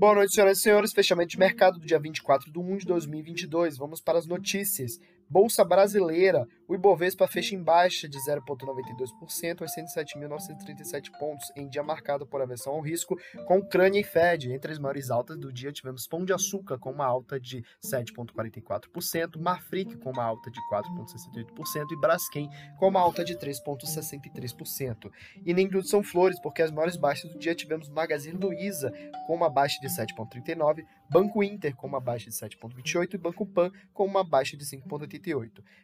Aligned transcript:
Boa 0.00 0.14
noite, 0.14 0.32
senhoras 0.32 0.58
e 0.58 0.62
senhores. 0.62 0.92
Fechamento 0.94 1.28
de 1.28 1.38
mercado 1.38 1.78
do 1.78 1.84
dia 1.84 1.98
24 1.98 2.50
de 2.50 2.58
1 2.58 2.78
de 2.78 2.86
2022. 2.86 3.76
Vamos 3.76 4.00
para 4.00 4.18
as 4.18 4.24
notícias. 4.24 4.98
Bolsa 5.30 5.64
Brasileira, 5.64 6.44
o 6.66 6.74
Ibovespa 6.74 7.28
fecha 7.28 7.54
em 7.54 7.62
baixa 7.62 8.08
de 8.08 8.18
0,92% 8.18 9.62
aos 9.62 9.70
107.937 9.76 11.16
pontos, 11.20 11.52
em 11.54 11.68
dia 11.68 11.84
marcado 11.84 12.26
por 12.26 12.42
aversão 12.42 12.72
ao 12.72 12.80
risco, 12.80 13.16
com 13.46 13.58
Ucrânia 13.58 14.00
e 14.00 14.02
Fed. 14.02 14.52
Entre 14.52 14.72
as 14.72 14.78
maiores 14.80 15.08
altas 15.08 15.38
do 15.38 15.52
dia, 15.52 15.70
tivemos 15.70 16.08
Pão 16.08 16.24
de 16.24 16.32
Açúcar 16.32 16.78
com 16.78 16.90
uma 16.90 17.06
alta 17.06 17.38
de 17.38 17.62
7,44%, 17.80 19.40
Marfrig 19.40 19.98
com 19.98 20.10
uma 20.10 20.24
alta 20.24 20.50
de 20.50 20.58
4,68% 20.68 21.92
e 21.92 22.00
Braskem 22.00 22.50
com 22.76 22.88
uma 22.88 23.00
alta 23.00 23.24
de 23.24 23.36
3,63%. 23.36 25.12
E 25.46 25.54
nem 25.54 25.68
tudo 25.68 25.86
são 25.86 26.02
flores, 26.02 26.40
porque 26.40 26.60
as 26.60 26.72
maiores 26.72 26.96
baixas 26.96 27.30
do 27.32 27.38
dia 27.38 27.54
tivemos 27.54 27.88
Magazine 27.88 28.36
Luiza 28.36 28.92
com 29.28 29.36
uma 29.36 29.48
baixa 29.48 29.78
de 29.80 29.86
7,39%, 29.86 30.84
Banco 31.08 31.42
Inter 31.42 31.74
com 31.76 31.86
uma 31.86 32.00
baixa 32.00 32.30
de 32.30 32.36
7,28% 32.36 33.14
e 33.14 33.18
Banco 33.18 33.46
Pan 33.46 33.70
com 33.92 34.04
uma 34.04 34.24
baixa 34.24 34.56
de 34.56 34.64
5,83%. 34.64 35.19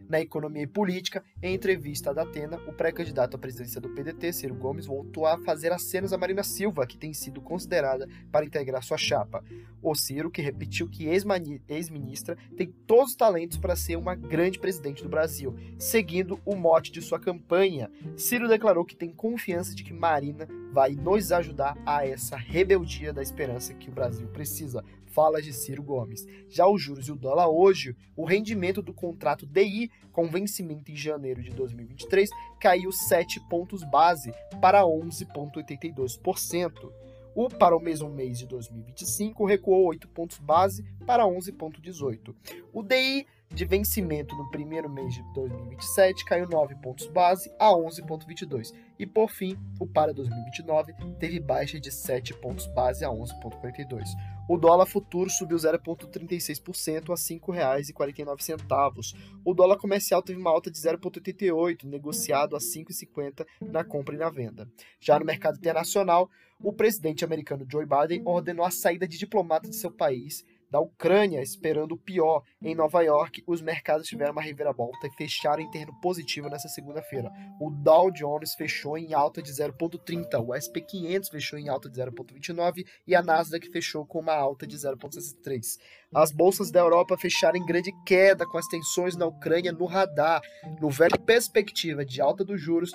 Na 0.08 0.20
economia 0.20 0.62
e 0.62 0.66
política, 0.66 1.22
em 1.42 1.54
entrevista 1.54 2.10
à 2.10 2.12
Datena, 2.12 2.58
o 2.66 2.72
pré-candidato 2.72 3.36
à 3.36 3.38
presidência 3.38 3.80
do 3.80 3.90
PDT, 3.90 4.32
Ciro 4.32 4.54
Gomes, 4.54 4.86
voltou 4.86 5.26
a 5.26 5.38
fazer 5.38 5.72
acenos 5.72 6.12
a 6.12 6.18
Marina 6.18 6.42
Silva, 6.42 6.86
que 6.86 6.96
tem 6.96 7.12
sido 7.12 7.40
considerada 7.40 8.08
para 8.32 8.44
integrar 8.44 8.82
sua 8.82 8.96
chapa. 8.96 9.44
O 9.82 9.94
Ciro, 9.94 10.30
que 10.30 10.40
repetiu 10.40 10.88
que 10.88 11.06
ex-ministra 11.06 12.36
tem 12.56 12.72
todos 12.86 13.10
os 13.10 13.16
talentos 13.16 13.58
para 13.58 13.76
ser 13.76 13.96
uma 13.96 14.14
grande 14.14 14.58
presidente 14.58 15.02
do 15.02 15.08
Brasil, 15.08 15.54
seguindo 15.78 16.40
o 16.44 16.56
mote 16.56 16.90
de 16.90 17.02
sua 17.02 17.20
campanha. 17.20 17.90
Ciro 18.16 18.48
declarou 18.48 18.84
que 18.84 18.96
tem 18.96 19.12
confiança 19.12 19.74
de 19.74 19.84
que 19.84 19.92
Marina 19.92 20.48
vai 20.72 20.92
nos 20.92 21.32
ajudar 21.32 21.76
a 21.86 22.06
essa 22.06 22.36
rebeldia 22.36 23.12
da 23.12 23.22
esperança 23.22 23.74
que 23.74 23.88
o 23.88 23.92
Brasil 23.92 24.28
precisa 24.28 24.84
fala 25.16 25.40
de 25.40 25.50
Ciro 25.50 25.82
Gomes. 25.82 26.26
Já 26.46 26.68
os 26.68 26.82
juros 26.82 27.08
e 27.08 27.12
o 27.12 27.16
dólar 27.16 27.48
hoje, 27.48 27.96
o 28.14 28.26
rendimento 28.26 28.82
do 28.82 28.92
contrato 28.92 29.25
DI 29.34 29.90
com 30.12 30.28
vencimento 30.28 30.92
em 30.92 30.96
janeiro 30.96 31.42
de 31.42 31.50
2023 31.50 32.30
caiu 32.60 32.92
7 32.92 33.40
pontos 33.48 33.82
base 33.84 34.30
para 34.60 34.82
11,82%. 34.82 36.92
O 37.34 37.48
para 37.50 37.76
o 37.76 37.80
mesmo 37.80 38.08
mês 38.08 38.38
de 38.38 38.46
2025 38.46 39.44
recuou 39.44 39.86
8 39.86 40.08
pontos 40.08 40.38
base 40.38 40.82
para 41.04 41.24
11,18. 41.24 42.34
O 42.72 42.82
DI 42.82 43.26
de 43.50 43.64
vencimento 43.64 44.34
no 44.36 44.50
primeiro 44.50 44.88
mês 44.88 45.14
de 45.14 45.22
2027 45.34 46.24
caiu 46.24 46.48
9 46.48 46.74
pontos 46.76 47.06
base 47.06 47.50
a 47.58 47.68
11,22. 47.70 48.72
E 48.98 49.06
por 49.06 49.30
fim, 49.30 49.56
o 49.78 49.86
para 49.86 50.12
2029 50.12 50.94
teve 51.18 51.40
baixa 51.40 51.78
de 51.78 51.90
7 51.90 52.34
pontos 52.34 52.66
base 52.68 53.04
a 53.04 53.08
11,42. 53.08 54.04
O 54.48 54.56
dólar 54.56 54.86
futuro 54.86 55.28
subiu 55.28 55.56
0,36% 55.56 57.10
a 57.10 57.14
R$ 57.14 57.92
5,49. 57.92 59.14
O 59.44 59.54
dólar 59.54 59.76
comercial 59.76 60.22
teve 60.22 60.38
uma 60.38 60.50
alta 60.50 60.70
de 60.70 60.78
0,88, 60.78 61.84
negociado 61.84 62.54
a 62.54 62.58
R$ 62.58 62.64
5,50 62.64 63.46
na 63.60 63.82
compra 63.82 64.14
e 64.14 64.18
na 64.18 64.30
venda. 64.30 64.68
Já 65.00 65.18
no 65.18 65.24
mercado 65.24 65.56
internacional, 65.56 66.30
o 66.62 66.72
presidente 66.72 67.24
americano 67.24 67.66
Joe 67.70 67.84
Biden 67.84 68.22
ordenou 68.24 68.64
a 68.64 68.70
saída 68.70 69.06
de 69.06 69.18
diplomatas 69.18 69.70
de 69.70 69.76
seu 69.76 69.90
país 69.90 70.44
da 70.70 70.80
Ucrânia, 70.80 71.42
esperando 71.42 71.92
o 71.92 71.98
pior. 71.98 72.42
Em 72.62 72.74
Nova 72.74 73.02
York, 73.02 73.42
os 73.46 73.60
mercados 73.60 74.06
tiveram 74.06 74.32
uma 74.32 74.42
reviravolta 74.42 75.06
e 75.06 75.10
fecharam 75.16 75.62
em 75.62 75.70
terreno 75.70 75.94
positivo 76.00 76.48
nessa 76.48 76.68
segunda-feira. 76.68 77.30
O 77.60 77.70
Dow 77.70 78.10
Jones 78.10 78.54
fechou 78.54 78.98
em 78.98 79.14
alta 79.14 79.42
de 79.42 79.52
0,30, 79.52 80.40
o 80.44 80.54
SP 80.54 80.80
500 80.80 81.28
fechou 81.28 81.58
em 81.58 81.68
alta 81.68 81.88
de 81.88 82.00
0,29 82.00 82.86
e 83.06 83.14
a 83.14 83.22
Nasdaq 83.22 83.70
fechou 83.70 84.04
com 84.06 84.20
uma 84.20 84.34
alta 84.34 84.66
de 84.66 84.76
0,63. 84.76 85.78
As 86.14 86.32
bolsas 86.32 86.70
da 86.70 86.80
Europa 86.80 87.16
fecharam 87.18 87.56
em 87.56 87.66
grande 87.66 87.92
queda 88.04 88.46
com 88.46 88.58
as 88.58 88.66
tensões 88.66 89.16
na 89.16 89.26
Ucrânia 89.26 89.72
no 89.72 89.86
radar. 89.86 90.40
No 90.80 90.90
velho 90.90 91.18
perspectiva 91.20 92.04
de 92.04 92.20
alta 92.20 92.44
dos 92.44 92.60
juros, 92.60 92.92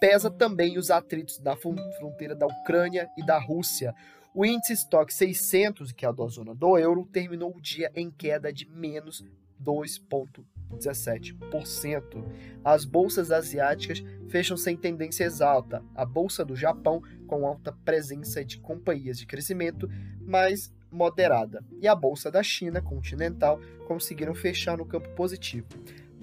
pesa 0.00 0.30
também 0.30 0.76
os 0.76 0.90
atritos 0.90 1.38
da 1.38 1.56
fronteira 1.56 2.34
da 2.34 2.46
Ucrânia 2.46 3.08
e 3.16 3.24
da 3.24 3.38
Rússia. 3.38 3.94
O 4.36 4.44
índice 4.44 4.72
estoque 4.72 5.14
600, 5.14 5.92
que 5.92 6.04
é 6.04 6.08
a 6.08 6.12
da 6.12 6.26
zona 6.26 6.56
do 6.56 6.76
euro, 6.76 7.06
terminou 7.06 7.56
o 7.56 7.60
dia 7.60 7.88
em 7.94 8.10
queda 8.10 8.52
de 8.52 8.68
menos 8.68 9.24
2,17%. 9.62 12.24
As 12.64 12.84
bolsas 12.84 13.30
asiáticas 13.30 14.02
fecham 14.28 14.56
sem 14.56 14.76
tendência 14.76 15.28
alta. 15.40 15.84
A 15.94 16.04
bolsa 16.04 16.44
do 16.44 16.56
Japão 16.56 17.00
com 17.28 17.46
alta 17.46 17.70
presença 17.84 18.44
de 18.44 18.58
companhias 18.58 19.20
de 19.20 19.26
crescimento, 19.26 19.88
mas 20.20 20.74
moderada. 20.90 21.64
E 21.80 21.86
a 21.86 21.94
bolsa 21.94 22.28
da 22.28 22.42
China 22.42 22.82
continental 22.82 23.60
conseguiram 23.86 24.34
fechar 24.34 24.76
no 24.76 24.84
campo 24.84 25.10
positivo. 25.10 25.68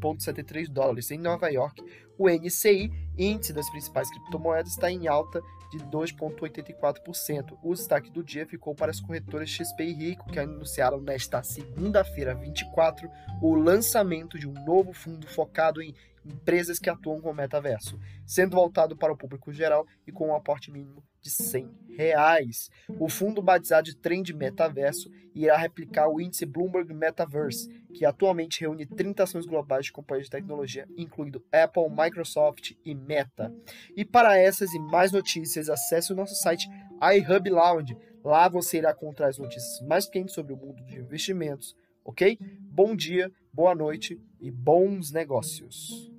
2.443,73 0.00 0.68
dólares. 0.68 1.10
Em 1.10 1.18
Nova 1.18 1.48
York, 1.48 1.82
o 2.18 2.28
NCI, 2.28 2.90
índice 3.16 3.52
das 3.52 3.68
principais 3.70 4.10
criptomoedas, 4.10 4.72
está 4.72 4.90
em 4.90 5.06
alta 5.06 5.40
de 5.70 5.78
2,84%. 5.78 7.58
O 7.62 7.74
destaque 7.74 8.10
do 8.10 8.22
dia 8.22 8.46
ficou 8.46 8.74
para 8.74 8.90
as 8.90 9.00
corretoras 9.00 9.48
XP 9.48 9.84
e 9.84 9.92
Rico, 9.92 10.30
que 10.30 10.38
anunciaram 10.38 11.00
nesta 11.00 11.42
segunda-feira 11.42 12.34
24 12.34 13.08
o 13.40 13.54
lançamento 13.54 14.38
de 14.38 14.46
um 14.46 14.52
novo 14.64 14.92
fundo 14.92 15.26
focado 15.26 15.80
em 15.80 15.94
empresas 16.24 16.78
que 16.78 16.90
atuam 16.90 17.20
com 17.20 17.30
o 17.30 17.34
metaverso, 17.34 17.98
sendo 18.26 18.56
voltado 18.56 18.96
para 18.96 19.12
o 19.12 19.16
público 19.16 19.52
geral 19.52 19.86
e 20.06 20.12
com 20.12 20.28
um 20.28 20.34
aporte 20.34 20.70
mínimo 20.70 21.02
de 21.20 21.30
100 21.30 21.70
reais. 21.96 22.70
O 22.98 23.08
fundo 23.08 23.40
batizado 23.40 23.84
de 23.84 23.96
Trend 23.96 24.30
Metaverso 24.32 25.10
irá 25.34 25.56
replicar 25.56 26.08
o 26.08 26.20
índice 26.20 26.44
Bloomberg 26.44 26.92
Metaverse, 26.92 27.68
que 27.94 28.04
atualmente 28.04 28.60
reúne 28.60 28.84
30 28.84 29.22
ações 29.22 29.46
globais 29.46 29.86
de 29.86 29.92
companhias 29.92 30.26
de 30.26 30.30
tecnologia, 30.30 30.86
incluindo 30.96 31.44
Apple, 31.52 31.88
Microsoft 31.88 32.72
e 32.84 32.94
Meta. 32.94 33.54
E 33.96 34.04
para 34.04 34.36
essas 34.36 34.72
e 34.72 34.78
mais 34.78 35.12
notícias, 35.12 35.68
acesse 35.68 36.12
o 36.12 36.16
nosso 36.16 36.34
site 36.34 36.68
iHub 37.00 37.50
Lounge. 37.50 37.96
Lá 38.24 38.48
você 38.48 38.78
irá 38.78 38.92
encontrar 38.92 39.28
as 39.28 39.38
notícias 39.38 39.80
mais 39.86 40.06
quentes 40.06 40.34
sobre 40.34 40.52
o 40.52 40.56
mundo 40.56 40.84
de 40.84 40.98
investimentos, 40.98 41.76
ok? 42.04 42.38
Bom 42.60 42.94
dia, 42.94 43.30
boa 43.52 43.74
noite 43.74 44.20
e 44.40 44.50
bons 44.50 45.10
negócios. 45.10 46.11